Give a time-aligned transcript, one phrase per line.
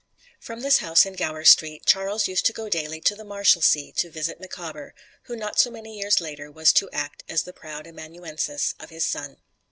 [0.39, 4.09] From this house in Gower Street, Charles used to go daily to the Marshalsea to
[4.09, 8.73] visit Micawber, who not so many years later was to act as the proud amanuensis
[8.79, 9.37] of his son.